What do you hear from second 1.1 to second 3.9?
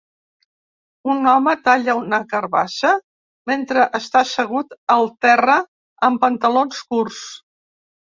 Un home talla una carbassa mentre